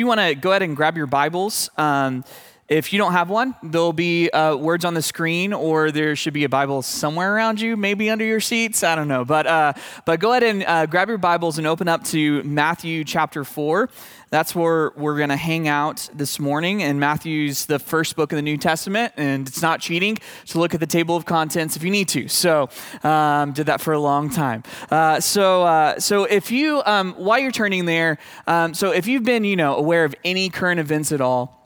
[0.00, 2.24] you want to go ahead and grab your Bibles, um,
[2.70, 6.32] if you don't have one, there'll be uh, words on the screen, or there should
[6.32, 8.84] be a Bible somewhere around you, maybe under your seats.
[8.84, 9.72] I don't know, but uh,
[10.04, 13.90] but go ahead and uh, grab your Bibles and open up to Matthew chapter four.
[14.30, 16.84] That's where we're going to hang out this morning.
[16.84, 20.72] And Matthew's the first book of the New Testament, and it's not cheating to look
[20.72, 22.28] at the table of contents if you need to.
[22.28, 22.68] So,
[23.02, 24.62] um, did that for a long time.
[24.88, 29.24] Uh, so, uh, so if you, um, while you're turning there, um, so if you've
[29.24, 31.59] been, you know, aware of any current events at all,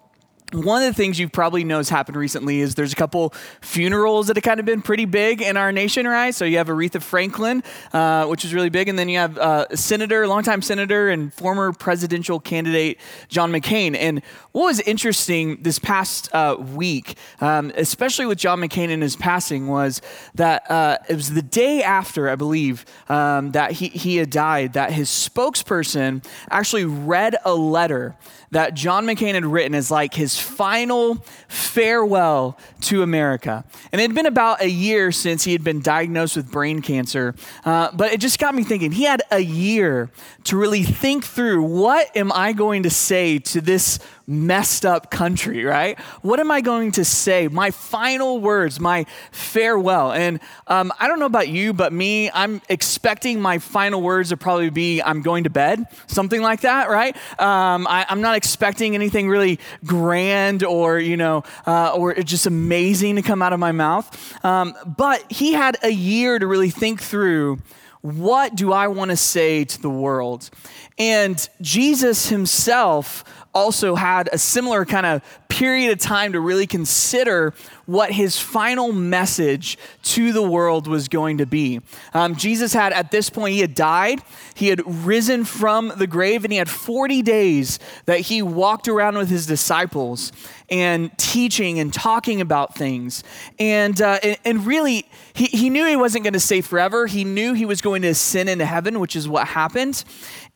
[0.55, 4.37] one of the things you probably has happened recently is there's a couple funerals that
[4.37, 6.35] have kind of been pretty big in our nation, right?
[6.35, 9.75] So you have Aretha Franklin, uh, which is really big, and then you have uh,
[9.75, 13.97] Senator, longtime Senator and former presidential candidate John McCain.
[13.97, 14.23] And
[14.53, 19.67] what was interesting this past uh, week, um, especially with John McCain and his passing,
[19.67, 20.01] was
[20.35, 24.75] that uh, it was the day after, I believe, um, that he, he had died,
[24.75, 28.17] that his spokesperson actually read a letter
[28.55, 33.65] that John McCain had written as like his final farewell to America.
[33.91, 37.35] And it had been about a year since he had been diagnosed with brain cancer,
[37.65, 38.93] uh, but it just got me thinking.
[38.93, 40.11] He had a year
[40.45, 45.65] to really think through what am I going to say to this messed up country,
[45.65, 45.99] right?
[46.23, 47.49] What am I going to say?
[47.49, 50.13] My final words, my farewell.
[50.13, 54.37] And um, I don't know about you, but me, I'm expecting my final words to
[54.37, 57.15] probably be I'm going to bed, something like that, right?
[57.39, 63.17] Um, I, am not expecting anything really grand or, you know, uh, or just amazing
[63.17, 64.45] to come out of my mouth.
[64.45, 67.59] Um, but he had a year to really think through
[68.01, 70.51] what do I want to say to the world?
[70.99, 77.55] And Jesus himself also had a similar kind of period of time to really consider
[77.87, 81.81] what his final message to the world was going to be.
[82.13, 84.21] Um, Jesus had, at this point, he had died,
[84.55, 89.17] he had risen from the grave, and he had 40 days that he walked around
[89.17, 90.33] with his disciples
[90.71, 93.23] and teaching and talking about things.
[93.59, 97.07] And, uh, and, and, really, he, he knew he wasn't going to stay forever.
[97.07, 100.05] He knew he was going to ascend into heaven, which is what happened.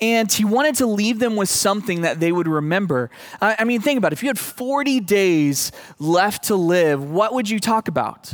[0.01, 3.11] And he wanted to leave them with something that they would remember.
[3.41, 4.15] Uh, I mean, think about it.
[4.15, 8.33] If you had 40 days left to live, what would you talk about?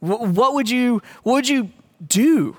[0.00, 1.70] What, would, you, what would you
[2.04, 2.56] do?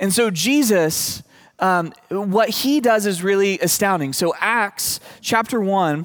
[0.00, 1.22] And so, Jesus,
[1.60, 4.12] um, what he does is really astounding.
[4.12, 6.04] So, Acts chapter 1,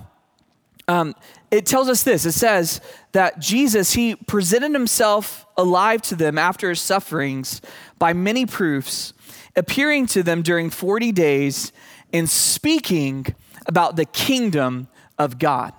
[0.87, 1.15] um,
[1.49, 2.79] it tells us this it says
[3.13, 7.61] that Jesus, he presented himself alive to them after his sufferings
[7.97, 9.11] by many proofs,
[9.55, 11.71] appearing to them during 40 days
[12.13, 13.25] and speaking
[13.65, 15.73] about the kingdom of God.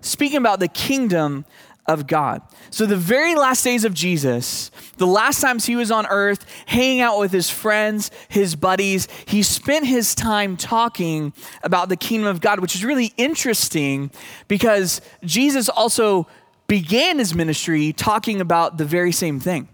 [0.00, 1.44] Speaking about the kingdom
[1.88, 2.42] of God.
[2.70, 7.00] So, the very last days of Jesus, the last times he was on earth, hanging
[7.00, 11.32] out with his friends, his buddies, he spent his time talking
[11.62, 14.10] about the kingdom of God, which is really interesting
[14.48, 16.26] because Jesus also
[16.66, 19.68] began his ministry talking about the very same thing.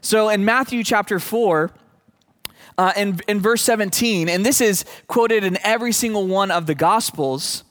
[0.00, 1.72] So, in Matthew chapter 4,
[2.78, 6.74] uh, in, in verse 17, and this is quoted in every single one of the
[6.74, 7.64] Gospels.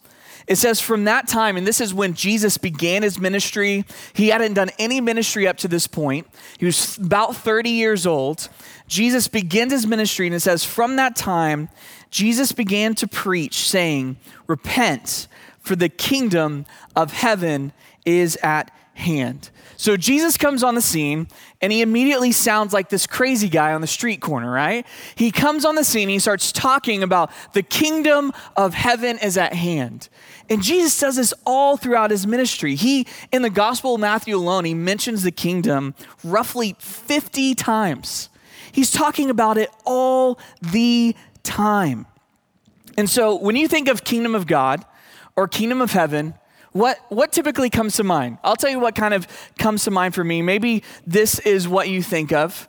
[0.47, 3.83] It says, from that time, and this is when Jesus began his ministry.
[4.13, 6.25] He hadn't done any ministry up to this point.
[6.57, 8.47] He was about 30 years old.
[8.87, 11.67] Jesus begins his ministry, and it says, from that time,
[12.11, 14.15] Jesus began to preach, saying,
[14.47, 15.27] Repent,
[15.59, 16.65] for the kingdom
[16.95, 17.73] of heaven
[18.05, 19.51] is at hand.
[19.77, 21.27] So Jesus comes on the scene
[21.61, 24.85] and he immediately sounds like this crazy guy on the street corner, right?
[25.15, 29.53] He comes on the scene, he starts talking about the kingdom of heaven is at
[29.53, 30.09] hand.
[30.49, 32.73] And Jesus does this all throughout his ministry.
[32.75, 35.93] He, in the Gospel of Matthew alone, he mentions the kingdom
[36.23, 38.29] roughly 50 times.
[38.71, 42.07] He's talking about it all the time.
[42.97, 44.83] And so when you think of kingdom of God
[45.35, 46.33] or kingdom of heaven,
[46.77, 48.37] what, what typically comes to mind?
[48.43, 49.27] I'll tell you what kind of
[49.57, 50.41] comes to mind for me.
[50.41, 52.67] Maybe this is what you think of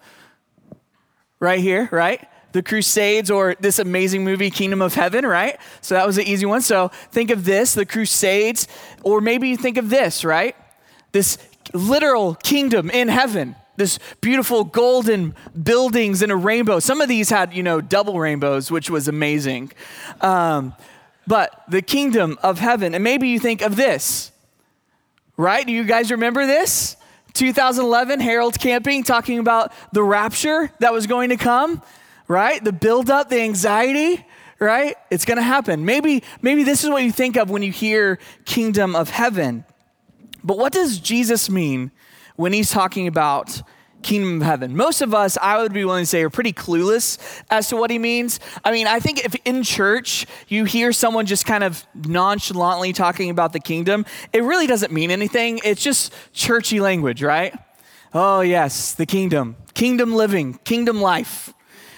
[1.40, 2.26] right here, right?
[2.52, 5.58] The Crusades or this amazing movie, Kingdom of Heaven, right?
[5.82, 6.62] So that was an easy one.
[6.62, 8.66] So think of this, the Crusades,
[9.02, 10.56] or maybe you think of this, right?
[11.12, 11.36] This
[11.74, 16.80] literal kingdom in heaven this beautiful golden buildings in a rainbow.
[16.80, 19.70] Some of these had, you know, double rainbows, which was amazing.
[20.20, 20.74] Um,
[21.28, 22.94] but the kingdom of heaven.
[22.94, 24.32] And maybe you think of this,
[25.36, 25.64] right?
[25.64, 26.96] Do you guys remember this?
[27.34, 31.82] 2011, Harold Camping talking about the rapture that was going to come,
[32.28, 32.64] right?
[32.64, 34.26] The buildup, the anxiety,
[34.58, 34.96] right?
[35.10, 35.84] It's going to happen.
[35.84, 39.66] Maybe, maybe this is what you think of when you hear kingdom of heaven.
[40.42, 41.90] But what does Jesus mean
[42.36, 43.60] when he's talking about
[44.02, 44.76] kingdom of heaven.
[44.76, 47.18] Most of us, I would be willing to say, are pretty clueless
[47.50, 48.40] as to what he means.
[48.64, 53.30] I mean, I think if in church you hear someone just kind of nonchalantly talking
[53.30, 55.60] about the kingdom, it really doesn't mean anything.
[55.64, 57.58] It's just churchy language, right?
[58.14, 61.52] Oh, yes, the kingdom, kingdom living, kingdom life.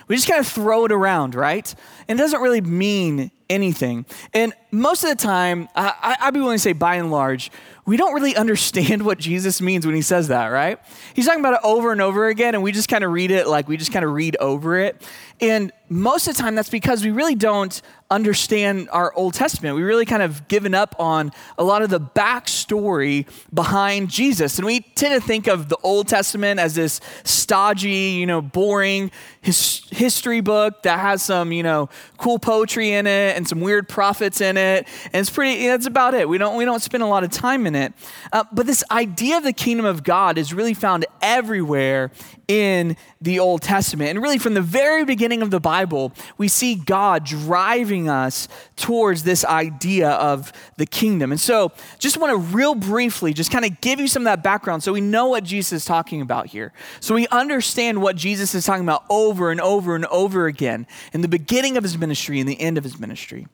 [0.09, 1.73] We just kind of throw it around, right?
[2.09, 4.07] And it doesn't really mean anything.
[4.35, 7.53] And most of the time, I, I'd be willing to say by and large,
[7.87, 10.79] we don't really understand what Jesus means when he says that, right?
[11.15, 13.47] He's talking about it over and over again, and we just kind of read it
[13.47, 15.03] like we just kind of read over it.
[15.41, 17.81] And most of the time, that's because we really don't
[18.11, 19.75] understand our Old Testament.
[19.75, 24.59] We really kind of given up on a lot of the backstory behind Jesus.
[24.59, 29.11] And we tend to think of the Old Testament as this stodgy, you know, boring
[29.41, 33.89] his, history book that has some, you know, cool poetry in it and some weird
[33.89, 34.87] prophets in it.
[35.07, 36.29] And it's pretty, that's about it.
[36.29, 37.93] We don't, we don't spend a lot of time in it.
[38.33, 42.11] Uh, but this idea of the kingdom of God is really found everywhere
[42.49, 44.11] in the Old Testament.
[44.11, 49.23] And really, from the very beginning of the Bible, we see God driving us towards
[49.23, 51.31] this idea of the kingdom.
[51.31, 54.43] And so, just want to real briefly just kind of give you some of that
[54.43, 56.73] background so we know what Jesus is talking about here.
[57.01, 61.21] So we understand what Jesus is talking about over and over and over again in
[61.21, 63.47] the beginning of his ministry and the end of his ministry.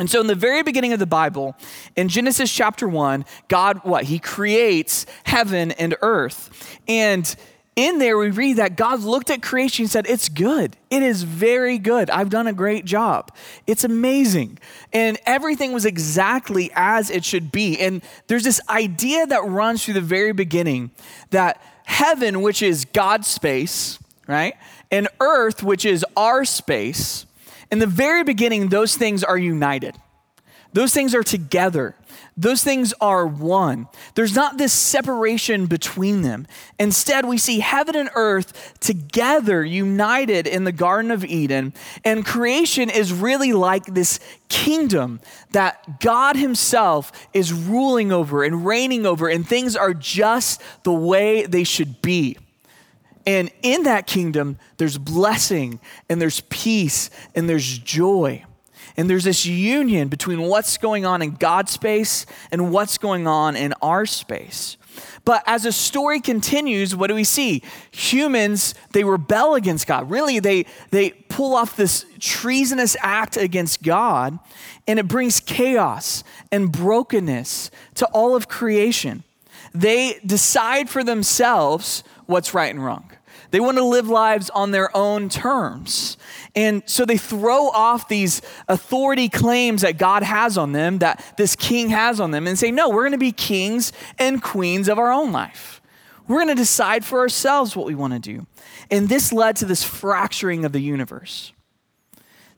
[0.00, 1.54] And so, in the very beginning of the Bible,
[1.94, 4.04] in Genesis chapter 1, God, what?
[4.04, 6.78] He creates heaven and earth.
[6.88, 7.36] And
[7.76, 10.76] in there, we read that God looked at creation and said, It's good.
[10.88, 12.08] It is very good.
[12.08, 13.30] I've done a great job.
[13.66, 14.58] It's amazing.
[14.90, 17.78] And everything was exactly as it should be.
[17.78, 20.92] And there's this idea that runs through the very beginning
[21.28, 24.54] that heaven, which is God's space, right?
[24.90, 27.26] And earth, which is our space,
[27.70, 29.96] in the very beginning, those things are united.
[30.72, 31.96] Those things are together.
[32.36, 33.88] Those things are one.
[34.14, 36.46] There's not this separation between them.
[36.78, 41.74] Instead, we see heaven and earth together, united in the Garden of Eden.
[42.04, 45.20] And creation is really like this kingdom
[45.50, 51.46] that God Himself is ruling over and reigning over, and things are just the way
[51.46, 52.36] they should be.
[53.26, 58.44] And in that kingdom, there's blessing and there's peace and there's joy.
[58.96, 63.56] And there's this union between what's going on in God's space and what's going on
[63.56, 64.76] in our space.
[65.24, 67.62] But as the story continues, what do we see?
[67.92, 70.10] Humans, they rebel against God.
[70.10, 74.38] Really, they, they pull off this treasonous act against God,
[74.86, 79.22] and it brings chaos and brokenness to all of creation.
[79.74, 83.10] They decide for themselves what's right and wrong.
[83.50, 86.16] They want to live lives on their own terms.
[86.54, 91.56] And so they throw off these authority claims that God has on them, that this
[91.56, 94.98] king has on them, and say, no, we're going to be kings and queens of
[94.98, 95.80] our own life.
[96.28, 98.46] We're going to decide for ourselves what we want to do.
[98.88, 101.52] And this led to this fracturing of the universe.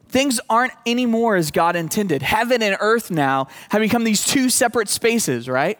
[0.09, 2.21] Things aren't anymore as God intended.
[2.21, 5.79] Heaven and earth now have become these two separate spaces, right?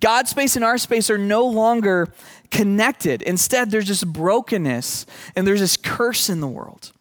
[0.00, 2.12] God's space and our space are no longer
[2.50, 3.22] connected.
[3.22, 5.06] Instead, there's this brokenness
[5.36, 6.92] and there's this curse in the world.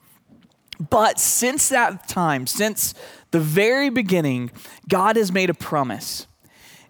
[0.89, 2.93] But since that time, since
[3.31, 4.51] the very beginning,
[4.87, 6.27] God has made a promise.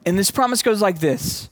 [0.05, 1.49] And this promise goes like this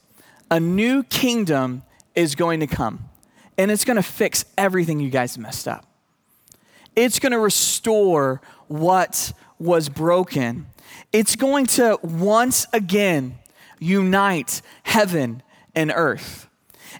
[0.51, 1.83] A new kingdom
[2.15, 3.09] is going to come,
[3.57, 5.85] and it's going to fix everything you guys messed up.
[6.95, 10.67] It's going to restore what was broken.
[11.11, 13.37] It's going to once again
[13.79, 15.43] unite heaven
[15.75, 16.47] and earth.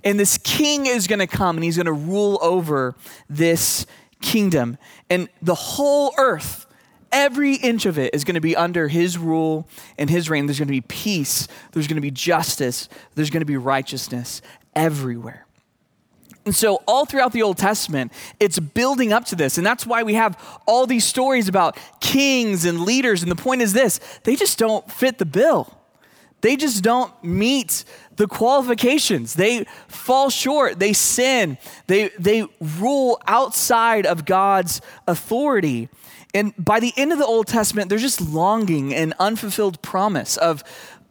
[0.04, 2.96] And this king is going to come and he's going to rule over
[3.30, 3.86] this
[4.22, 4.78] kingdom.
[5.10, 6.68] And the whole earth,
[7.12, 9.68] every inch of it, is going to be under his rule
[9.98, 10.46] and his reign.
[10.46, 14.42] There's going to be peace, there's going to be justice, there's going to be righteousness
[14.76, 15.48] everywhere.
[16.46, 19.58] And so, all throughout the Old Testament, it's building up to this.
[19.58, 23.22] And that's why we have all these stories about kings and leaders.
[23.22, 25.77] And the point is this they just don't fit the bill.
[26.42, 27.84] They just don't meet
[28.16, 29.34] the qualifications.
[29.34, 30.80] They fall short.
[30.80, 31.58] They sin.
[31.88, 32.46] They, they
[32.80, 35.90] rule outside of God's authority.
[36.34, 40.64] And by the end of the Old Testament, there's just longing and unfulfilled promise of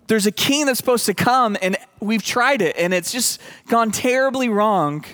[0.06, 3.90] there's a king that's supposed to come, and we've tried it, and it's just gone
[3.90, 5.04] terribly wrong.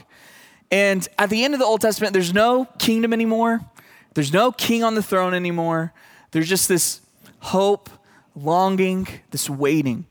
[0.71, 3.61] And at the end of the Old Testament, there's no kingdom anymore.
[4.15, 5.95] There's no king on the throne anymore.
[6.33, 7.01] There's just this
[7.41, 7.89] hope
[8.35, 10.07] longing, this waiting.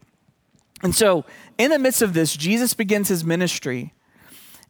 [0.83, 1.25] And so,
[1.57, 3.93] in the midst of this, Jesus begins his ministry.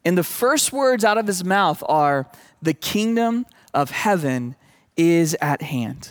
[0.04, 2.28] And the first words out of his mouth are,
[2.60, 4.56] The kingdom of heaven
[4.96, 6.10] is at hand.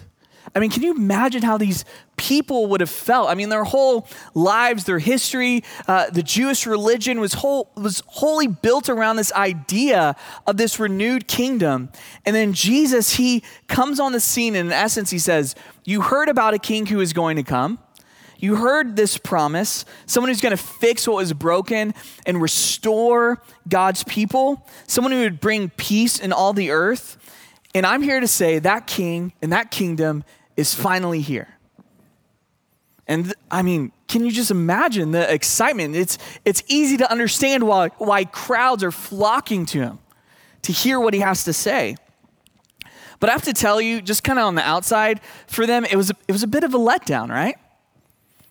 [0.54, 1.86] I mean, can you imagine how these
[2.18, 3.30] people would have felt?
[3.30, 8.48] I mean, their whole lives, their history, uh, the Jewish religion was, whole, was wholly
[8.48, 10.16] built around this idea
[10.46, 11.90] of this renewed kingdom.
[12.26, 15.56] And then Jesus, he comes on the scene, and in essence, he says,
[15.86, 17.80] You heard about a king who is going to come.
[18.38, 21.94] You heard this promise someone who's going to fix what was broken
[22.26, 27.18] and restore God's people, someone who would bring peace in all the earth.
[27.74, 30.26] And I'm here to say that king and that kingdom
[30.58, 31.48] is finally here.
[33.08, 35.96] And th- I mean, can you just imagine the excitement?
[35.96, 40.00] It's, it's easy to understand why, why crowds are flocking to him
[40.64, 41.96] to hear what he has to say.
[43.20, 45.96] But I have to tell you, just kind of on the outside, for them, it
[45.96, 47.56] was, a, it was a bit of a letdown, right?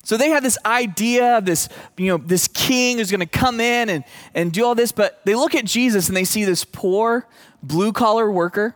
[0.05, 3.61] So they had this idea of this, you know, this king who's going to come
[3.61, 4.05] in and,
[4.35, 7.27] and do all this, but they look at Jesus and they see this poor
[7.63, 8.75] blue collar worker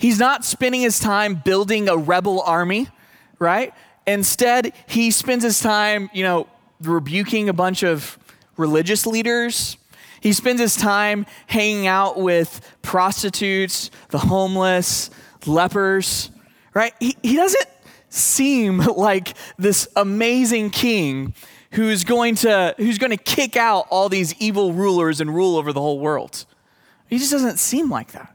[0.00, 2.88] He's not spending his time building a rebel army,
[3.38, 3.74] right?
[4.06, 6.48] Instead, he spends his time, you know,
[6.80, 8.18] rebuking a bunch of
[8.56, 9.76] religious leaders.
[10.22, 15.10] He spends his time hanging out with prostitutes, the homeless,
[15.44, 16.30] lepers,
[16.72, 16.94] right?
[16.98, 17.68] He, he doesn't
[18.08, 21.34] seem like this amazing king
[21.72, 25.74] who's going to who's going to kick out all these evil rulers and rule over
[25.74, 26.46] the whole world.
[27.06, 28.34] He just doesn't seem like that.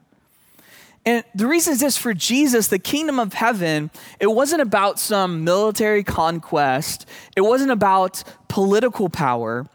[1.05, 5.43] And the reason is this for Jesus, the kingdom of heaven, it wasn't about some
[5.43, 9.67] military conquest, it wasn't about political power.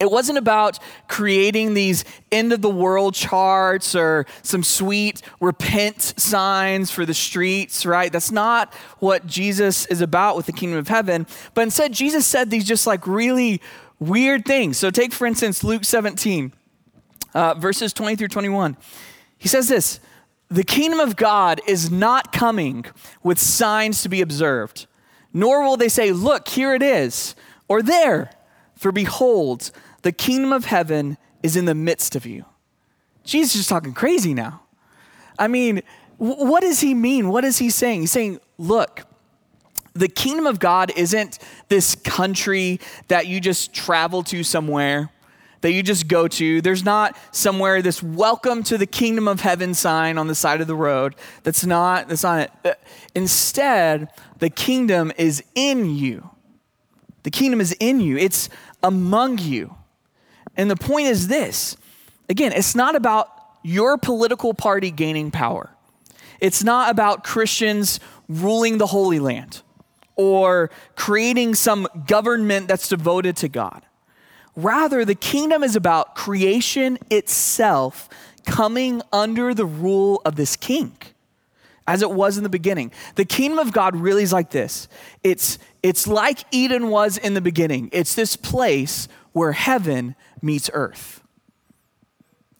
[0.00, 6.90] It wasn't about creating these end of the world charts or some sweet repent signs
[6.90, 8.10] for the streets, right?
[8.10, 11.26] That's not what Jesus is about with the kingdom of heaven.
[11.54, 13.60] But instead, Jesus said these just like really
[14.00, 14.78] weird things.
[14.78, 16.52] So, take for instance Luke 17,
[17.34, 18.76] uh, verses 20 through 21.
[19.38, 20.00] He says this
[20.52, 22.84] the kingdom of God is not coming
[23.22, 24.86] with signs to be observed,
[25.32, 27.34] nor will they say, Look, here it is,
[27.68, 28.30] or there.
[28.76, 29.70] For behold,
[30.02, 32.44] the kingdom of heaven is in the midst of you.
[33.24, 34.62] Jesus is talking crazy now.
[35.38, 35.82] I mean,
[36.18, 37.28] what does he mean?
[37.28, 38.00] What is he saying?
[38.00, 39.04] He's saying, Look,
[39.94, 42.78] the kingdom of God isn't this country
[43.08, 45.10] that you just travel to somewhere
[45.62, 46.60] that you just go to.
[46.60, 50.66] There's not somewhere this welcome to the kingdom of heaven sign on the side of
[50.66, 51.14] the road.
[51.42, 52.50] That's not that's not it.
[52.64, 52.74] Uh,
[53.14, 56.30] instead, the kingdom is in you.
[57.22, 58.18] The kingdom is in you.
[58.18, 58.48] It's
[58.82, 59.74] among you.
[60.56, 61.76] And the point is this.
[62.28, 63.28] Again, it's not about
[63.62, 65.70] your political party gaining power.
[66.40, 69.62] It's not about Christians ruling the Holy Land
[70.16, 73.82] or creating some government that's devoted to God.
[74.54, 78.08] Rather, the kingdom is about creation itself
[78.44, 80.92] coming under the rule of this king,
[81.86, 82.92] as it was in the beginning.
[83.14, 84.88] The kingdom of God really is like this
[85.22, 91.20] it's, it's like Eden was in the beginning, it's this place where heaven meets earth.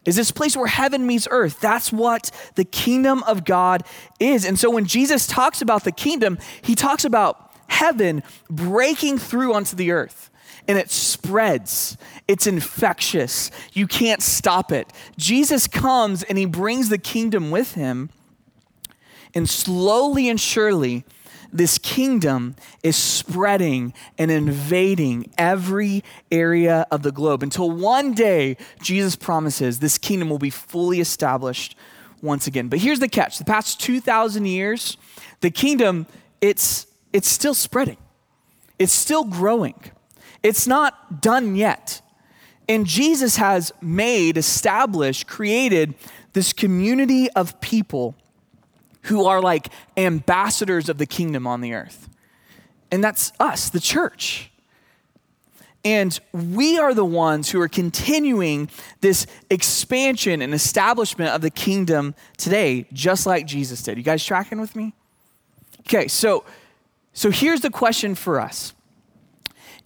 [0.05, 1.61] Is this place where heaven meets earth?
[1.61, 3.83] That's what the kingdom of God
[4.19, 4.43] is.
[4.43, 9.77] And so when Jesus talks about the kingdom, he talks about heaven breaking through onto
[9.77, 10.29] the earth
[10.67, 11.97] and it spreads.
[12.27, 13.51] It's infectious.
[13.73, 14.91] You can't stop it.
[15.17, 18.09] Jesus comes and he brings the kingdom with him.
[19.33, 21.05] And slowly and surely,
[21.51, 29.15] this kingdom is spreading and invading every area of the globe until one day Jesus
[29.15, 31.75] promises this kingdom will be fully established
[32.21, 32.69] once again.
[32.69, 34.97] But here's the catch the past 2,000 years,
[35.41, 36.07] the kingdom,
[36.41, 37.97] it's, it's still spreading,
[38.79, 39.75] it's still growing.
[40.43, 42.01] It's not done yet.
[42.69, 45.95] And Jesus has made, established, created
[46.33, 48.15] this community of people
[49.03, 52.09] who are like ambassadors of the kingdom on the earth.
[52.91, 54.51] And that's us, the church.
[55.85, 58.69] And we are the ones who are continuing
[59.01, 63.97] this expansion and establishment of the kingdom today, just like Jesus did.
[63.97, 64.93] You guys tracking with me?
[65.81, 66.45] Okay, so
[67.11, 68.73] so here's the question for us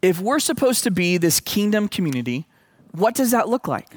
[0.02, 2.46] if we're supposed to be this kingdom community,
[2.92, 3.90] what does that look like?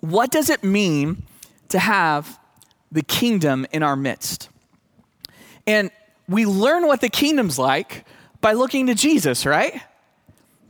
[0.00, 1.24] What does it mean
[1.68, 2.38] to have
[2.92, 4.48] the kingdom in our midst?
[5.66, 5.90] And
[6.28, 8.04] we learn what the kingdom's like
[8.40, 9.80] by looking to Jesus, right?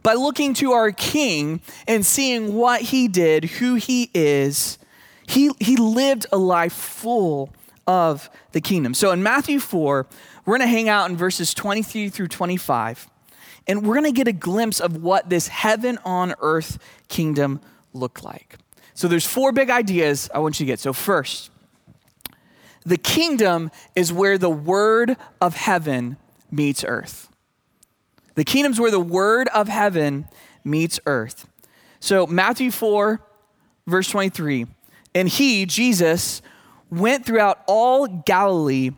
[0.02, 4.78] By looking to our king and seeing what he did, who he is.
[5.28, 7.52] He, he lived a life full
[7.86, 8.94] of the kingdom.
[8.94, 10.06] So in Matthew 4,
[10.46, 13.08] we're going to hang out in verses 23 through 25,
[13.66, 17.60] and we're going to get a glimpse of what this heaven on earth kingdom
[17.92, 18.56] looked like.
[18.94, 20.78] So there's four big ideas I want you to get.
[20.78, 21.50] So first,
[22.86, 26.16] the kingdom is where the word of heaven
[26.50, 27.28] meets earth.
[28.36, 30.28] The kingdom's where the word of heaven
[30.62, 31.48] meets earth.
[32.00, 33.20] So, Matthew 4,
[33.86, 34.66] verse 23.
[35.14, 36.42] And he, Jesus,
[36.90, 38.90] went throughout all Galilee,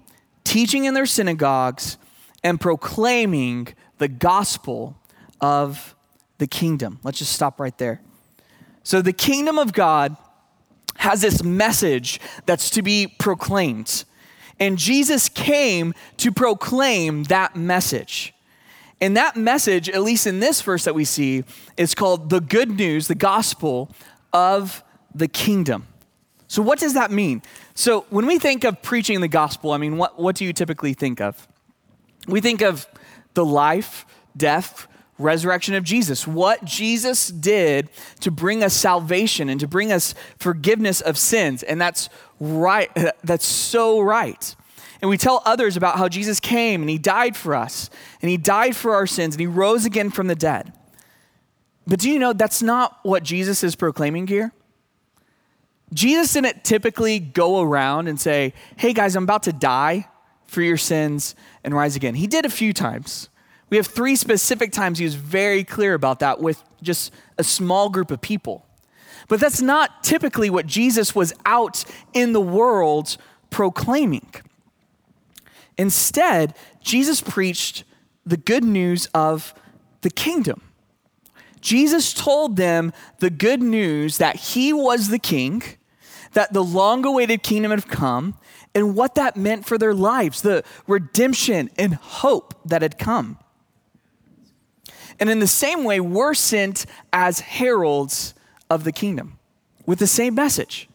[0.48, 1.98] teaching in their synagogues
[2.42, 4.96] and proclaiming the gospel
[5.40, 5.94] of
[6.38, 6.98] the kingdom.
[7.02, 8.00] Let's just stop right there.
[8.82, 10.16] So, the kingdom of God
[10.96, 14.04] has this message that's to be proclaimed.
[14.58, 18.34] And Jesus came to proclaim that message.
[19.00, 21.44] And that message, at least in this verse that we see,
[21.76, 23.94] is called the good news, the gospel
[24.32, 24.82] of
[25.14, 25.86] the kingdom.
[26.48, 27.42] So, what does that mean?
[27.78, 30.94] So, when we think of preaching the gospel, I mean, what, what do you typically
[30.94, 31.46] think of?
[32.26, 32.88] We think of
[33.34, 34.04] the life,
[34.36, 40.16] death, resurrection of Jesus, what Jesus did to bring us salvation and to bring us
[40.38, 41.62] forgiveness of sins.
[41.62, 42.08] And that's
[42.40, 42.90] right,
[43.22, 44.56] that's so right.
[45.00, 48.36] And we tell others about how Jesus came and he died for us, and he
[48.36, 50.72] died for our sins, and he rose again from the dead.
[51.86, 54.52] But do you know that's not what Jesus is proclaiming here?
[55.92, 60.08] Jesus didn't typically go around and say, Hey guys, I'm about to die
[60.46, 62.14] for your sins and rise again.
[62.14, 63.28] He did a few times.
[63.70, 67.90] We have three specific times he was very clear about that with just a small
[67.90, 68.64] group of people.
[69.28, 73.18] But that's not typically what Jesus was out in the world
[73.50, 74.30] proclaiming.
[75.76, 77.84] Instead, Jesus preached
[78.24, 79.54] the good news of
[80.00, 80.62] the kingdom.
[81.60, 85.62] Jesus told them the good news that he was the king,
[86.32, 88.36] that the long awaited kingdom had come,
[88.74, 93.38] and what that meant for their lives, the redemption and hope that had come.
[95.20, 98.34] And in the same way, we're sent as heralds
[98.70, 99.38] of the kingdom
[99.86, 100.88] with the same message.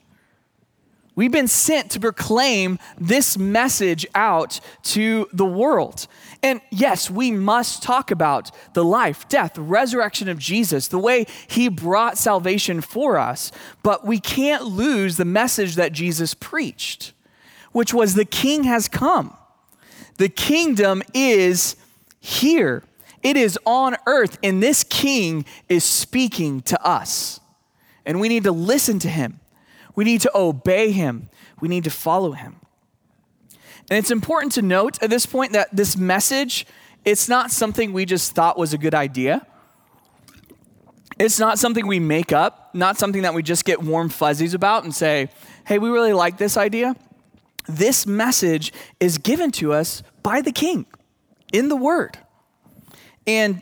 [1.16, 6.08] We've been sent to proclaim this message out to the world.
[6.44, 11.70] And yes, we must talk about the life, death, resurrection of Jesus, the way he
[11.70, 13.54] brought salvation for us.
[13.82, 17.14] But we can't lose the message that Jesus preached,
[17.72, 19.38] which was the king has come.
[20.18, 21.78] The kingdom is
[22.20, 22.84] here.
[23.24, 27.40] It is on earth, and this king is speaking to us.
[28.06, 29.40] And we need to listen to him.
[29.96, 31.30] We need to obey him.
[31.62, 32.58] We need to follow him.
[33.90, 36.66] And it's important to note at this point that this message,
[37.06, 39.46] it's not something we just thought was a good idea.
[41.20, 44.84] It's not something we make up, not something that we just get warm fuzzies about
[44.84, 45.30] and say,
[45.68, 46.96] hey, we really like this idea.
[47.68, 50.86] This message is given to us by the king
[51.52, 52.18] in the word.
[53.28, 53.62] And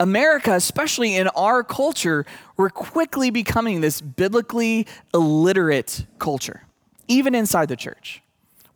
[0.00, 2.26] America, especially in our culture,
[2.56, 6.64] we're quickly becoming this biblically illiterate culture,
[7.08, 8.22] even inside the church.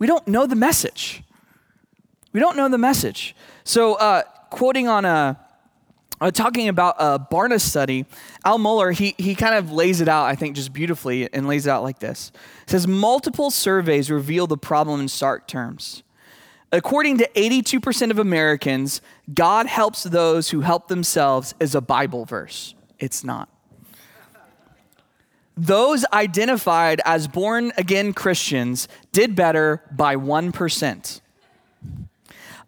[0.01, 1.23] We don't know the message.
[2.33, 3.37] We don't know the message.
[3.65, 5.39] So, uh, quoting on a,
[6.21, 8.07] uh, talking about a Barna study,
[8.45, 11.67] Al Mohler, he, he kind of lays it out, I think, just beautifully and lays
[11.67, 12.33] it out like this.
[12.63, 16.03] It says, multiple surveys reveal the problem in stark terms.
[16.73, 22.75] According to 82% of Americans, God helps those who help themselves is a Bible verse.
[22.99, 23.49] It's not.
[25.57, 31.21] Those identified as born again Christians did better by 1%.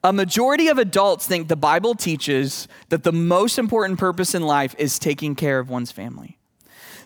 [0.04, 4.74] A majority of adults think the Bible teaches that the most important purpose in life
[4.76, 6.38] is taking care of one's family.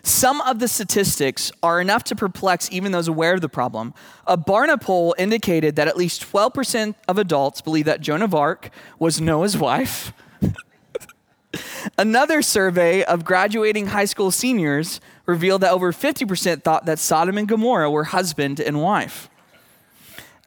[0.01, 3.93] Some of the statistics are enough to perplex even those aware of the problem.
[4.25, 8.69] A Barna poll indicated that at least 12% of adults believe that Joan of Arc
[8.99, 10.13] was Noah's wife.
[11.97, 17.47] Another survey of graduating high school seniors revealed that over 50% thought that Sodom and
[17.47, 19.29] Gomorrah were husband and wife.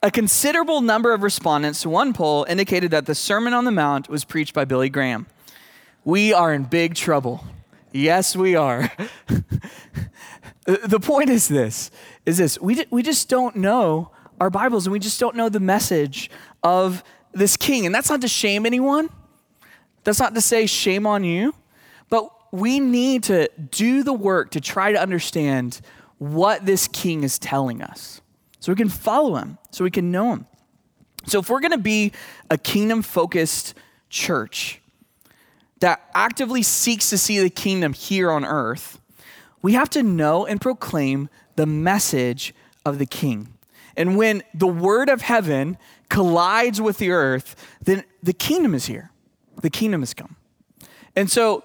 [0.03, 4.09] A considerable number of respondents to one poll indicated that the Sermon on the Mount
[4.09, 5.27] was preached by Billy Graham.
[6.03, 7.45] We are in big trouble.
[7.91, 8.91] Yes, we are.
[10.65, 11.91] the point is this
[12.25, 15.59] is this we, we just don't know our bibles and we just don't know the
[15.59, 16.29] message
[16.63, 19.09] of this king and that's not to shame anyone
[20.03, 21.53] that's not to say shame on you
[22.51, 25.81] we need to do the work to try to understand
[26.17, 28.21] what this king is telling us
[28.59, 30.45] so we can follow him so we can know him
[31.25, 32.11] so if we're going to be
[32.49, 33.73] a kingdom focused
[34.09, 34.81] church
[35.79, 38.99] that actively seeks to see the kingdom here on earth,
[39.61, 42.53] we have to know and proclaim the message
[42.85, 43.53] of the king.
[43.97, 45.77] And when the word of heaven
[46.09, 49.11] collides with the earth, then the kingdom is here.
[49.61, 50.35] The kingdom has come.
[51.15, 51.63] And so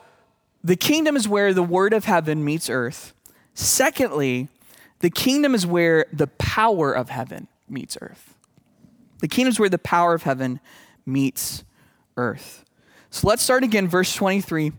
[0.66, 3.14] the kingdom is where the word of heaven meets earth.
[3.54, 4.48] Secondly,
[4.98, 8.34] the kingdom is where the power of heaven meets earth.
[9.20, 10.58] The kingdom is where the power of heaven
[11.06, 11.62] meets
[12.16, 12.64] earth.
[13.10, 14.72] So let's start again, verse 23.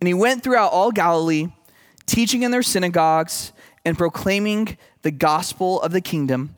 [0.00, 1.46] And he went throughout all Galilee,
[2.04, 3.54] teaching in their synagogues
[3.86, 6.54] and proclaiming the gospel of the kingdom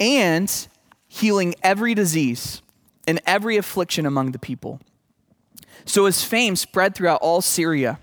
[0.00, 0.66] and
[1.06, 2.62] healing every disease
[3.06, 4.80] and every affliction among the people.
[5.86, 8.00] So his fame spread throughout all Syria,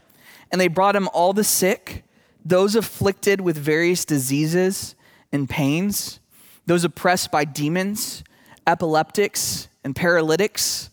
[0.51, 2.03] and they brought him all the sick,
[2.43, 4.95] those afflicted with various diseases
[5.31, 6.19] and pains,
[6.65, 8.23] those oppressed by demons,
[8.65, 10.89] epileptics, and paralytics,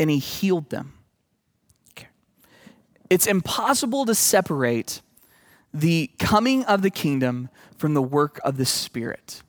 [0.00, 0.94] and he healed them.
[3.08, 5.00] It's impossible to separate
[5.72, 9.42] the coming of the kingdom from the work of the Spirit.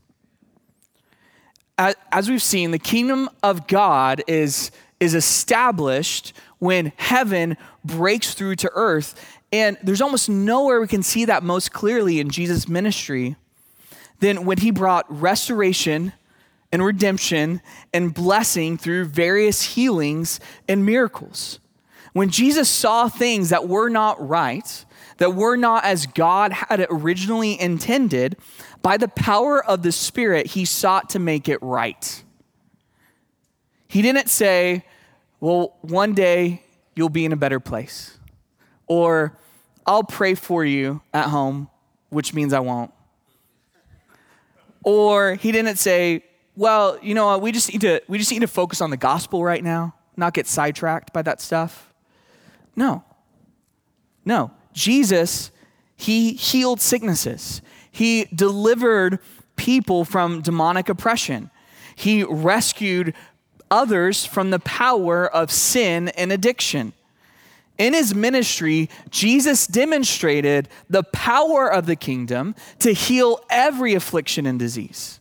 [1.77, 4.69] As we've seen, the kingdom of God is,
[5.03, 9.39] is established when heaven breaks through to earth.
[9.51, 13.35] And there's almost nowhere we can see that most clearly in Jesus' ministry
[14.19, 16.13] than when he brought restoration
[16.71, 17.61] and redemption
[17.93, 21.59] and blessing through various healings and miracles.
[22.13, 24.85] When Jesus saw things that were not right,
[25.17, 28.37] that were not as God had originally intended,
[28.81, 32.23] by the power of the Spirit, he sought to make it right.
[33.87, 34.85] He didn't say,
[35.43, 36.63] Well, one day
[36.95, 38.17] you'll be in a better place.
[38.87, 39.37] Or,
[39.85, 41.69] I'll pray for you at home,
[42.07, 42.93] which means I won't.
[44.83, 46.23] Or he didn't say,
[46.55, 49.43] well, you know, we just need to we just need to focus on the gospel
[49.43, 51.93] right now, not get sidetracked by that stuff.
[52.77, 53.03] No.
[54.23, 54.49] No.
[54.71, 55.51] Jesus,
[55.97, 57.61] he healed sicknesses.
[57.91, 59.19] He delivered
[59.57, 61.49] people from demonic oppression.
[61.97, 63.13] He rescued
[63.73, 66.93] others from the power of sin and addiction.
[67.79, 74.59] In his ministry, Jesus demonstrated the power of the kingdom to heal every affliction and
[74.59, 75.19] disease.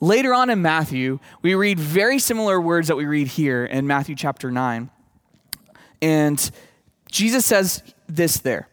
[0.00, 4.16] Later on in Matthew, we read very similar words that we read here in Matthew
[4.16, 4.90] chapter 9.
[6.02, 6.50] And
[7.12, 8.68] Jesus says this there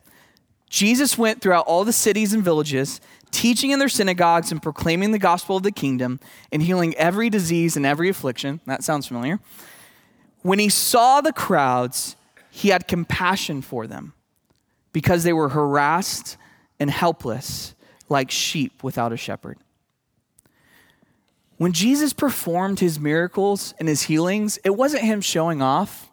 [0.72, 5.20] Jesus went throughout all the cities and villages, teaching in their synagogues and proclaiming the
[5.20, 6.20] gospel of the kingdom
[6.52, 8.60] and healing every disease and every affliction.
[8.65, 9.39] That sounds familiar.
[10.42, 12.15] When he saw the crowds,
[12.50, 14.13] he had compassion for them
[14.92, 16.38] because they were harassed
[16.80, 17.76] and helpless
[18.08, 19.58] like sheep without a shepherd.
[21.58, 26.10] When Jesus performed his miracles and his healings, it wasn't him showing off.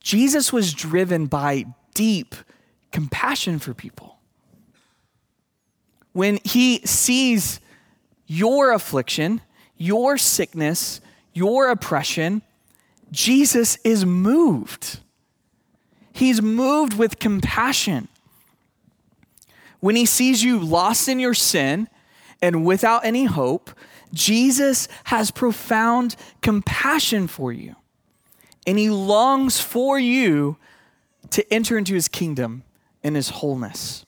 [0.00, 2.34] Jesus was driven by deep
[2.90, 4.13] compassion for people.
[6.14, 7.60] When he sees
[8.26, 9.42] your affliction,
[9.76, 11.00] your sickness,
[11.34, 12.40] your oppression,
[13.10, 15.00] Jesus is moved.
[16.12, 18.08] He's moved with compassion.
[19.80, 21.88] When he sees you lost in your sin
[22.40, 23.70] and without any hope,
[24.12, 27.74] Jesus has profound compassion for you.
[28.66, 30.56] And he longs for you
[31.30, 32.62] to enter into his kingdom
[33.02, 34.06] in his wholeness.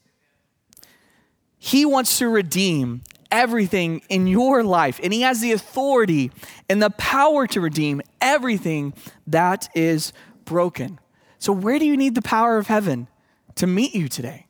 [1.66, 6.30] He wants to redeem everything in your life, and he has the authority
[6.68, 8.94] and the power to redeem everything
[9.26, 10.12] that is
[10.44, 11.00] broken.
[11.40, 13.08] So, where do you need the power of heaven
[13.56, 14.46] to meet you today?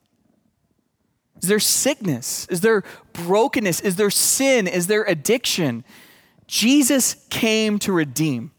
[1.40, 2.46] Is there sickness?
[2.50, 3.80] Is there brokenness?
[3.80, 4.66] Is there sin?
[4.66, 5.86] Is there addiction?
[6.46, 8.50] Jesus came to redeem.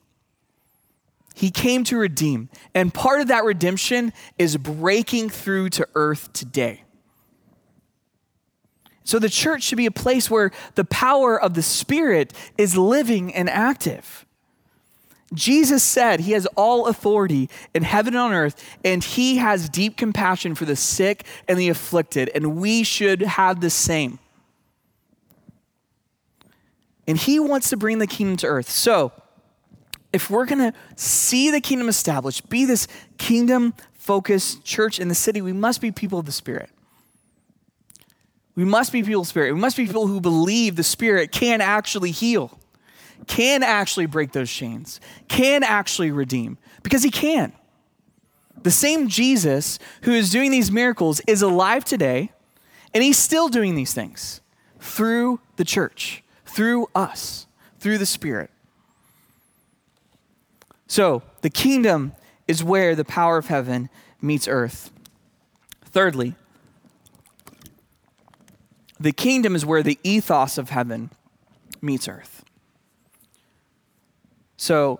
[1.35, 2.49] He came to redeem.
[2.73, 6.85] And part of that redemption is breaking through to earth today.
[9.07, 13.33] So the church should be a place where the power of the Spirit is living
[13.33, 14.25] and active.
[15.33, 19.95] Jesus said he has all authority in heaven and on earth, and he has deep
[19.95, 24.19] compassion for the sick and the afflicted, and we should have the same.
[27.07, 28.69] And he wants to bring the kingdom to earth.
[28.69, 29.13] So,
[30.11, 35.15] if we're going to see the kingdom established, be this kingdom focused church in the
[35.15, 36.69] city, we must be people of the Spirit.
[38.57, 39.53] We must be people of Spirit.
[39.53, 42.59] We must be people who believe the Spirit can actually heal
[43.27, 47.53] can actually break those chains, can actually redeem, because he can.
[48.63, 52.31] The same Jesus who is doing these miracles is alive today,
[52.93, 54.41] and he's still doing these things
[54.79, 57.47] through the church, through us,
[57.79, 58.49] through the Spirit.
[60.87, 62.13] So, the kingdom
[62.47, 63.89] is where the power of heaven
[64.21, 64.89] meets earth.
[65.83, 66.35] Thirdly,
[68.99, 71.11] the kingdom is where the ethos of heaven
[71.81, 72.43] meets earth.
[74.57, 74.99] So,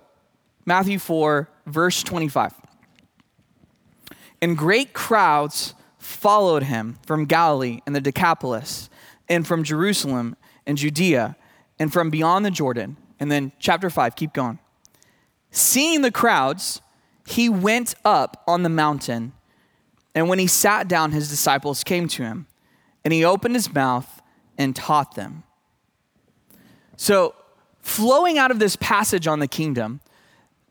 [0.66, 2.54] Matthew 4, verse 25.
[4.42, 8.90] And great crowds followed him from Galilee and the Decapolis,
[9.30, 11.36] and from Jerusalem and Judea
[11.80, 12.98] and from beyond the Jordan.
[13.20, 14.60] And then chapter 5, keep going.
[15.52, 16.82] Seeing the crowds,
[17.26, 19.34] he went up on the mountain.
[20.16, 22.48] And when he sat down, his disciples came to him,
[23.08, 24.22] and he opened his mouth
[24.58, 25.44] and taught them.
[26.98, 27.36] So,
[27.80, 30.02] flowing out of this passage on the kingdom,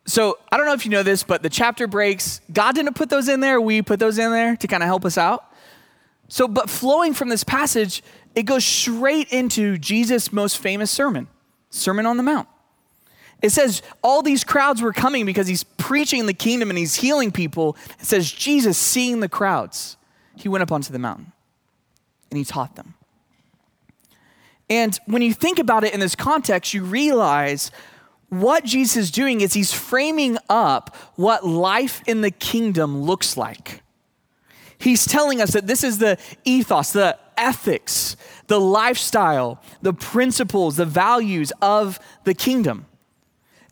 [0.04, 3.08] so I don't know if you know this, but the chapter breaks, God didn't put
[3.08, 5.50] those in there, we put those in there to kind of help us out.
[6.28, 8.02] So, but flowing from this passage,
[8.34, 11.28] it goes straight into Jesus' most famous sermon,
[11.70, 12.48] Sermon on the Mount.
[13.40, 17.32] It says all these crowds were coming because he's preaching the kingdom and he's healing
[17.32, 17.78] people.
[17.98, 19.96] It says Jesus, seeing the crowds,
[20.36, 21.32] he went up onto the mountain
[22.30, 22.94] and he taught them.
[24.68, 27.70] And when you think about it in this context, you realize
[28.28, 33.82] what Jesus is doing is he's framing up what life in the kingdom looks like.
[34.78, 38.16] He's telling us that this is the ethos, the ethics,
[38.48, 42.86] the lifestyle, the principles, the values of the kingdom.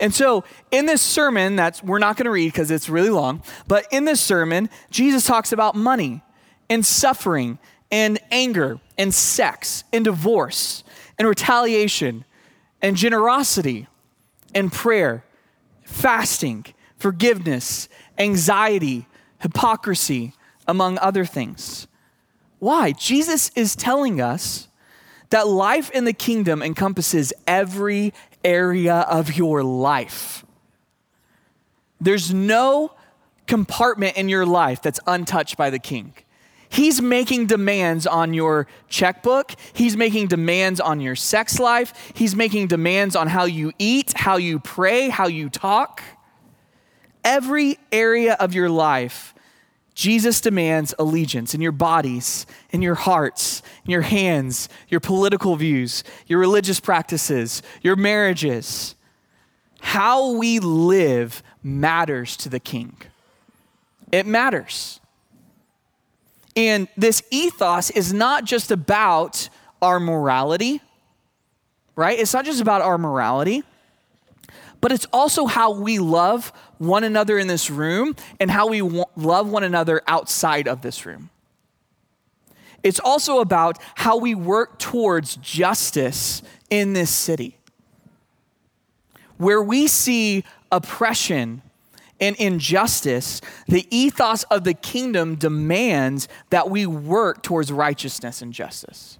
[0.00, 3.42] And so, in this sermon, that's we're not going to read because it's really long,
[3.68, 6.22] but in this sermon, Jesus talks about money
[6.68, 7.58] and suffering
[7.94, 10.82] and anger and sex and divorce
[11.16, 12.24] and retaliation
[12.82, 13.86] and generosity
[14.52, 15.24] and prayer,
[15.84, 19.06] fasting, forgiveness, anxiety,
[19.38, 20.32] hypocrisy,
[20.66, 21.86] among other things.
[22.58, 22.90] Why?
[22.90, 24.66] Jesus is telling us
[25.30, 30.44] that life in the kingdom encompasses every area of your life.
[32.00, 32.92] There's no
[33.46, 36.14] compartment in your life that's untouched by the king.
[36.74, 39.52] He's making demands on your checkbook.
[39.72, 42.12] He's making demands on your sex life.
[42.14, 46.02] He's making demands on how you eat, how you pray, how you talk.
[47.22, 49.36] Every area of your life,
[49.94, 56.02] Jesus demands allegiance in your bodies, in your hearts, in your hands, your political views,
[56.26, 58.96] your religious practices, your marriages.
[59.80, 62.96] How we live matters to the king.
[64.10, 64.98] It matters.
[66.56, 69.48] And this ethos is not just about
[69.82, 70.80] our morality,
[71.96, 72.18] right?
[72.18, 73.64] It's not just about our morality,
[74.80, 79.48] but it's also how we love one another in this room and how we love
[79.48, 81.30] one another outside of this room.
[82.82, 87.56] It's also about how we work towards justice in this city.
[89.38, 91.62] Where we see oppression
[92.20, 99.18] and injustice, the ethos of the kingdom demands that we work towards righteousness and justice.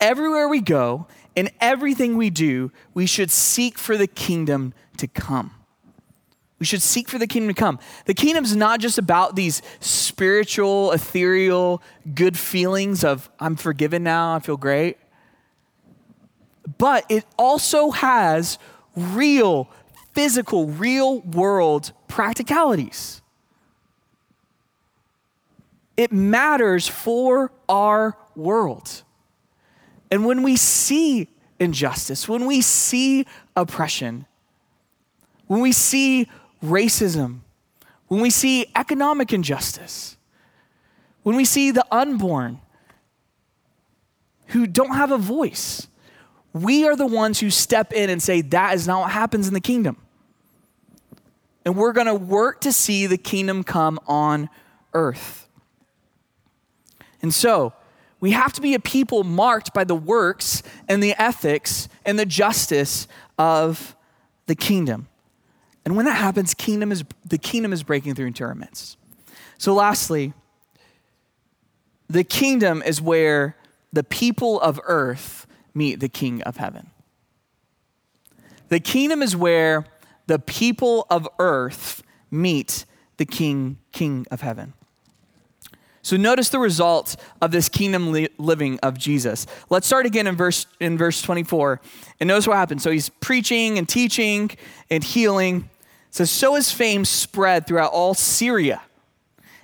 [0.00, 5.52] Everywhere we go, in everything we do, we should seek for the kingdom to come.
[6.58, 7.78] We should seek for the kingdom to come.
[8.06, 11.82] The kingdom is not just about these spiritual, ethereal,
[12.14, 14.96] good feelings of, I'm forgiven now, I feel great.
[16.78, 18.58] But it also has
[18.96, 19.68] real
[20.14, 23.20] physical, real world practicalities.
[25.96, 29.02] It matters for our world.
[30.10, 34.26] And when we see injustice, when we see oppression,
[35.46, 36.28] when we see
[36.62, 37.40] racism,
[38.08, 40.16] when we see economic injustice,
[41.22, 42.60] when we see the unborn
[44.48, 45.88] who don't have a voice,
[46.52, 49.54] we are the ones who step in and say, That is not what happens in
[49.54, 49.96] the kingdom
[51.64, 54.48] and we're going to work to see the kingdom come on
[54.92, 55.48] earth.
[57.22, 57.72] And so,
[58.20, 62.26] we have to be a people marked by the works and the ethics and the
[62.26, 63.06] justice
[63.38, 63.94] of
[64.46, 65.08] the kingdom.
[65.84, 68.96] And when that happens, kingdom is, the kingdom is breaking through into our midst.
[69.58, 70.32] So, lastly,
[72.08, 73.56] the kingdom is where
[73.92, 76.90] the people of earth meet the king of heaven.
[78.68, 79.84] The kingdom is where
[80.26, 82.84] the people of earth meet
[83.16, 84.72] the king, king of heaven.
[86.02, 89.46] So notice the result of this kingdom li- living of Jesus.
[89.70, 91.80] Let's start again in verse in verse 24.
[92.20, 92.82] And notice what happens.
[92.82, 94.50] So he's preaching and teaching
[94.90, 95.70] and healing.
[96.08, 98.82] It says, So his fame spread throughout all Syria.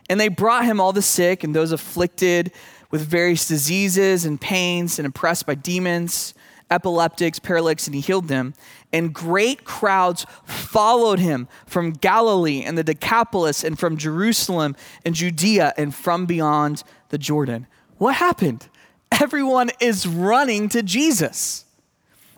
[0.09, 2.53] And they brought him all the sick and those afflicted
[2.91, 6.33] with various diseases and pains and oppressed by demons
[6.71, 8.55] epileptics, paralytics, and he healed them.
[8.93, 15.75] And great crowds followed him from Galilee and the Decapolis and from Jerusalem and Judea
[15.77, 17.67] and from beyond the Jordan.
[17.99, 18.69] What happened?
[19.13, 21.65] Everyone is running to Jesus.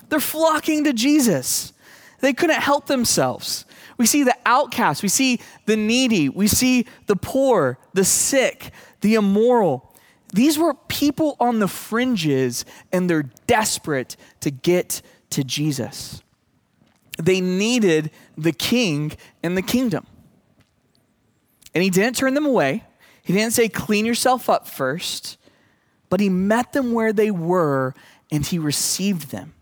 [0.09, 1.73] They're flocking to Jesus.
[2.21, 3.65] They couldn't help themselves.
[3.99, 9.15] We see the outcasts, we see the needy, we see the poor, the sick, the
[9.15, 9.92] immoral.
[10.33, 16.23] These were people on the fringes, and they're desperate to get to Jesus.
[17.23, 20.07] They needed the king and the kingdom.
[21.75, 22.85] And he didn't turn them away.
[23.23, 25.37] He didn't say, clean yourself up first,
[26.09, 27.95] but he met them where they were
[28.31, 29.55] and he received them.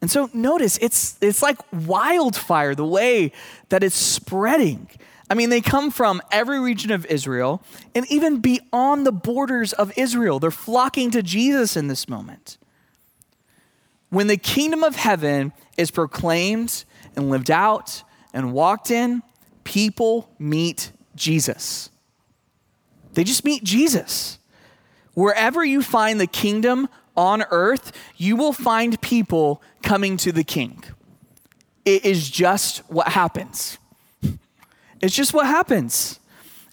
[0.00, 3.32] And so notice it's, it's like wildfire, the way
[3.70, 4.88] that it's spreading.
[5.30, 7.62] I mean, they come from every region of Israel
[7.94, 10.38] and even beyond the borders of Israel.
[10.38, 12.56] They're flocking to Jesus in this moment.
[14.10, 19.22] When the kingdom of heaven is proclaimed and lived out and walked in,
[19.64, 21.90] people meet Jesus.
[23.12, 24.38] They just meet Jesus.
[25.12, 30.84] Wherever you find the kingdom on earth, you will find people coming to the king.
[31.84, 33.78] It is just what happens.
[35.00, 36.20] It's just what happens.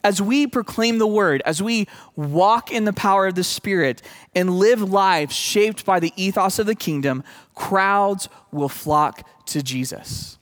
[0.04, 4.04] As we proclaim the word, as we walk in the power of the Spirit
[4.36, 7.24] and live lives shaped by the ethos of the kingdom,
[7.56, 10.38] crowds will flock to Jesus.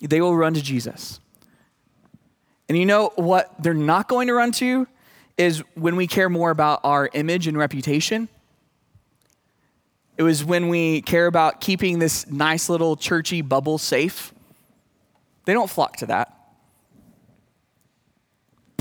[0.00, 1.20] They will run to Jesus.
[2.68, 4.88] And you know what they're not going to run to
[5.36, 8.30] is when we care more about our image and reputation.
[10.16, 14.32] It was when we care about keeping this nice little churchy bubble safe.
[15.44, 16.34] They don't flock to that.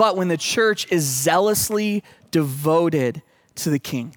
[0.02, 3.22] But when the church is zealously devoted
[3.54, 4.16] to the king,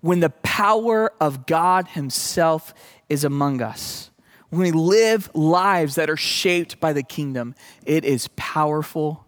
[0.00, 2.72] when the power of God Himself
[3.10, 4.10] is among us,
[4.48, 9.26] when we live lives that are shaped by the kingdom, it is powerful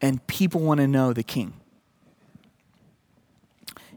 [0.00, 1.52] and people want to know the king.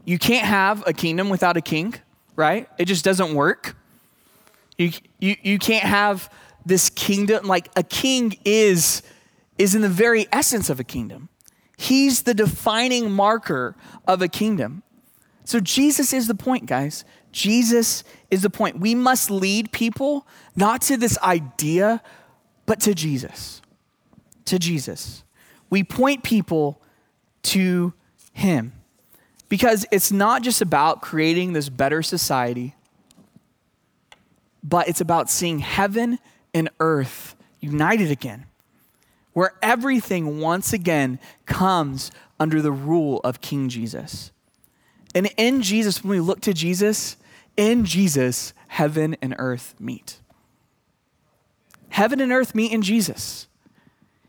[0.04, 1.94] You can't have a kingdom without a king,
[2.34, 2.68] right?
[2.76, 3.76] It just doesn't work.
[4.78, 6.28] You, you, you can't have
[6.64, 9.02] this kingdom, like a king is,
[9.58, 11.28] is in the very essence of a kingdom.
[11.76, 14.82] He's the defining marker of a kingdom.
[15.44, 17.04] So Jesus is the point, guys.
[17.32, 18.80] Jesus is the point.
[18.80, 22.02] We must lead people not to this idea,
[22.64, 23.60] but to Jesus.
[24.46, 25.22] To Jesus.
[25.68, 26.80] We point people
[27.42, 27.92] to
[28.32, 28.72] Him
[29.48, 32.74] because it's not just about creating this better society,
[34.62, 36.18] but it's about seeing heaven
[36.52, 38.46] and earth united again,
[39.36, 44.32] where everything once again comes under the rule of King Jesus.
[45.14, 47.18] And in Jesus, when we look to Jesus,
[47.54, 50.20] in Jesus, heaven and earth meet.
[51.90, 53.46] Heaven and earth meet in Jesus.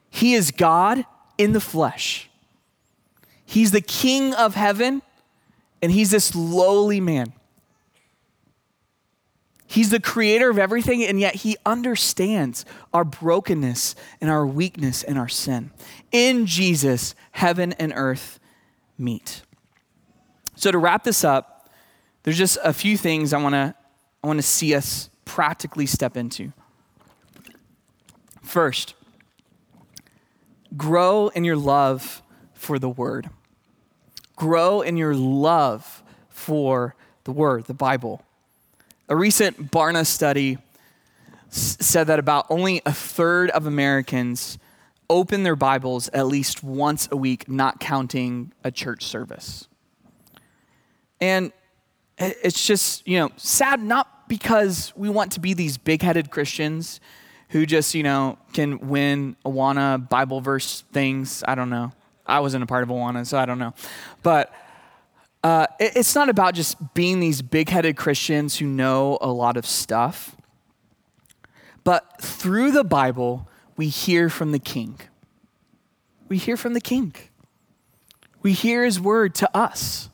[0.09, 1.05] He is God
[1.37, 2.29] in the flesh.
[3.45, 5.01] He's the king of heaven,
[5.81, 7.31] and he's this lowly man.
[9.69, 15.17] He's the creator of everything, and yet he understands our brokenness and our weakness and
[15.19, 15.71] our sin.
[16.11, 18.39] In Jesus, heaven and earth
[18.97, 19.41] meet.
[20.55, 21.69] So, to wrap this up,
[22.23, 23.75] there's just a few things I want to
[24.23, 26.51] I want to see us practically step into.
[28.41, 28.95] First,
[30.75, 32.21] grow in your love
[32.53, 33.29] for the word.
[34.35, 38.23] Grow in your love for the word, the Bible.
[39.09, 40.57] A recent Barna study
[41.49, 44.57] s- said that about only a third of Americans
[45.09, 49.67] open their Bibles at least once a week, not counting a church service.
[51.21, 51.53] And
[52.17, 56.99] it's just, you know, sad not because we want to be these big headed Christians
[57.49, 61.43] who just, you know, can win Awana Bible verse things.
[61.47, 61.93] I don't know.
[62.25, 63.73] I wasn't a part of Awana, so I don't know.
[64.21, 64.53] But
[65.47, 69.65] uh, it's not about just being these big headed Christians who know a lot of
[69.65, 70.35] stuff.
[71.85, 74.99] But through the Bible, we hear from the King.
[76.27, 77.15] We hear from the King.
[78.41, 80.09] We hear his word to us.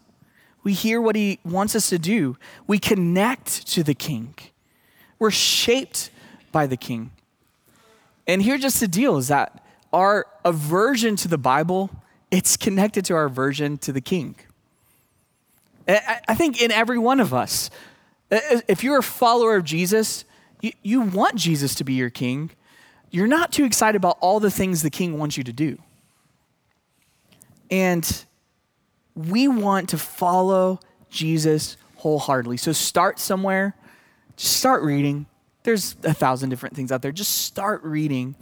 [0.62, 2.38] We hear what he wants us to do.
[2.68, 4.36] We connect to the king.
[5.18, 6.12] We're shaped
[6.52, 7.10] by the king.
[8.28, 11.90] And here's just the deal is that our aversion to the Bible,
[12.30, 14.36] it's connected to our aversion to the king.
[15.88, 17.70] I think in every one of us,
[18.32, 20.26] if you're a follower of Jesus,
[20.82, 22.52] you, want Jesus to be your king.
[23.12, 25.78] You're not too excited about all the things the king wants you to do.
[27.70, 28.26] And
[29.16, 30.80] we want to follow
[31.10, 32.58] Jesus wholeheartedly.
[32.58, 33.76] So start somewhere,
[34.36, 35.26] just start reading.
[35.64, 37.12] There's a thousand different things out there.
[37.12, 38.36] Just start reading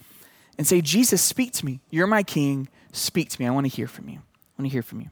[0.57, 1.79] and say, Jesus, speak to me.
[1.89, 2.67] You're my king.
[2.91, 3.47] Speak to me.
[3.47, 4.17] I want to hear from you.
[4.17, 5.09] I want to hear from you.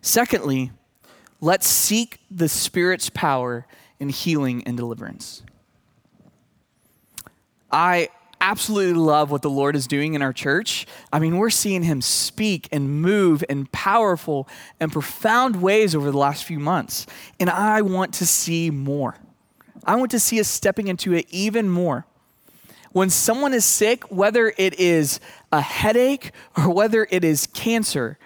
[0.00, 0.72] Secondly,
[1.40, 3.66] let's seek the Spirit's power
[3.98, 5.42] in healing and deliverance.
[7.70, 8.08] I
[8.40, 10.86] absolutely love what the Lord is doing in our church.
[11.12, 14.46] I mean, we're seeing him speak and move in powerful
[14.78, 17.06] and profound ways over the last few months.
[17.40, 19.16] And I want to see more.
[19.84, 22.06] I want to see us stepping into it even more.
[22.92, 25.18] When someone is sick, whether it is
[25.50, 28.18] a headache or whether it is cancer,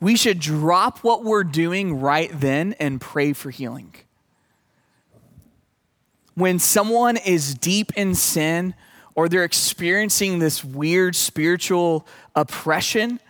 [0.00, 3.94] we should drop what we're doing right then and pray for healing.
[6.34, 8.74] When someone is deep in sin
[9.14, 13.20] or they're experiencing this weird spiritual oppression,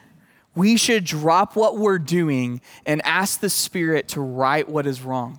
[0.57, 5.39] we should drop what we're doing and ask the Spirit to right what is wrong.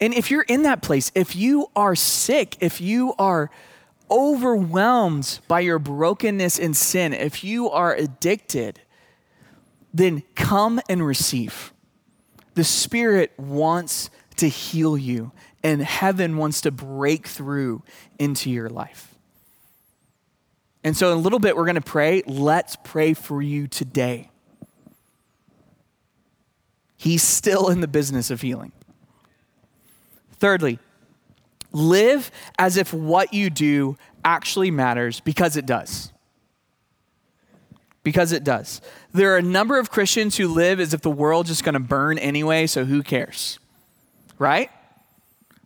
[0.00, 3.50] And if you're in that place, if you are sick, if you are
[4.10, 8.80] overwhelmed by your brokenness and sin, if you are addicted,
[9.92, 11.72] then come and receive.
[12.54, 15.32] The Spirit wants to heal you,
[15.62, 17.82] and heaven wants to break through
[18.18, 19.14] into your life.
[20.82, 22.22] And so, in a little bit, we're going to pray.
[22.26, 24.30] Let's pray for you today.
[26.96, 28.72] He's still in the business of healing.
[30.32, 30.78] Thirdly,
[31.74, 36.12] live as if what you do actually matters because it does.
[38.02, 38.80] Because it does.
[39.12, 41.80] There are a number of Christians who live as if the world's just going to
[41.80, 43.58] burn anyway, so who cares?
[44.38, 44.70] Right?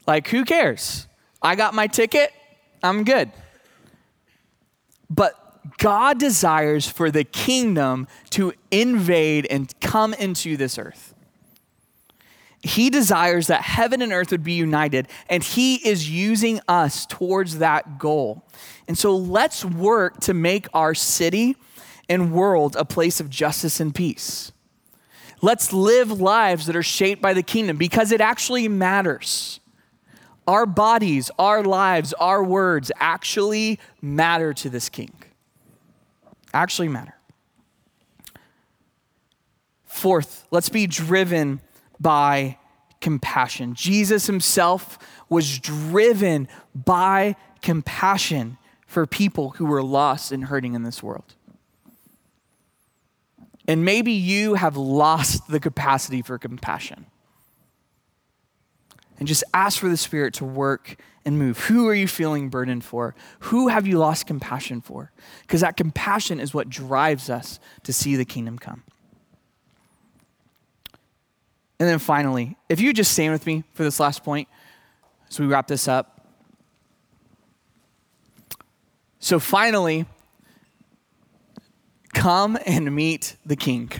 [0.06, 1.06] Like, who cares?
[1.42, 2.32] I got my ticket,
[2.82, 3.30] I'm good.
[5.10, 5.34] But
[5.78, 11.07] God desires for the kingdom to invade and come into this earth.
[12.62, 17.58] He desires that heaven and earth would be united, and He is using us towards
[17.58, 18.44] that goal.
[18.88, 21.56] And so let's work to make our city
[22.08, 24.50] and world a place of justice and peace.
[25.40, 29.60] Let's live lives that are shaped by the kingdom because it actually matters.
[30.48, 35.12] Our bodies, our lives, our words actually matter to this king.
[36.52, 37.14] Actually matter.
[39.84, 41.60] Fourth, let's be driven
[42.00, 42.58] by
[43.00, 43.74] compassion.
[43.74, 51.02] Jesus himself was driven by compassion for people who were lost and hurting in this
[51.02, 51.34] world.
[53.66, 57.06] And maybe you have lost the capacity for compassion.
[59.18, 61.58] And just ask for the Spirit to work and move.
[61.58, 63.14] Who are you feeling burdened for?
[63.40, 65.12] Who have you lost compassion for?
[65.42, 68.84] Because that compassion is what drives us to see the kingdom come.
[71.78, 74.48] And then finally, if you just stand with me for this last point
[75.30, 76.26] as we wrap this up.
[79.20, 80.06] So finally,
[82.14, 83.90] come and meet the king.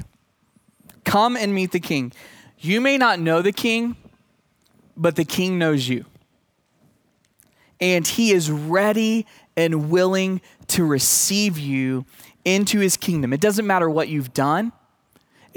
[1.05, 2.13] Come and meet the king.
[2.59, 3.97] You may not know the king,
[4.97, 6.05] but the king knows you.
[7.81, 9.27] And he is ready
[9.57, 12.05] and willing to receive you
[12.45, 13.33] into his kingdom.
[13.33, 14.73] It doesn't matter what you've done.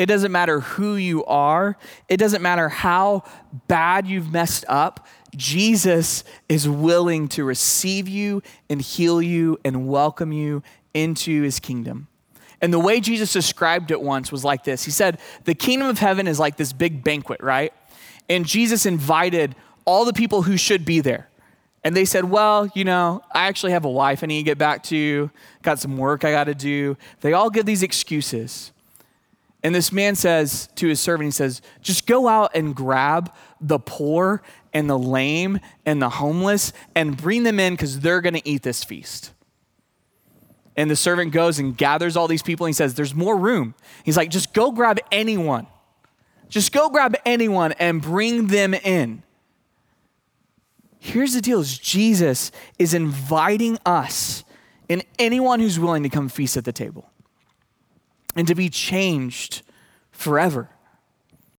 [0.01, 1.77] It doesn't matter who you are.
[2.09, 3.21] It doesn't matter how
[3.67, 5.05] bad you've messed up.
[5.35, 10.63] Jesus is willing to receive you and heal you and welcome you
[10.95, 12.07] into his kingdom.
[12.61, 15.99] And the way Jesus described it once was like this He said, The kingdom of
[15.99, 17.71] heaven is like this big banquet, right?
[18.27, 21.29] And Jesus invited all the people who should be there.
[21.83, 24.57] And they said, Well, you know, I actually have a wife I need to get
[24.57, 25.29] back to,
[25.61, 26.97] got some work I got to do.
[27.19, 28.70] They all give these excuses.
[29.63, 33.77] And this man says to his servant, he says, just go out and grab the
[33.77, 34.41] poor
[34.73, 38.63] and the lame and the homeless and bring them in because they're going to eat
[38.63, 39.33] this feast.
[40.75, 43.75] And the servant goes and gathers all these people and he says, There's more room.
[44.03, 45.67] He's like, Just go grab anyone.
[46.49, 49.21] Just go grab anyone and bring them in.
[50.97, 54.43] Here's the deal is Jesus is inviting us
[54.89, 57.10] and anyone who's willing to come feast at the table
[58.35, 59.61] and to be changed
[60.11, 60.69] forever.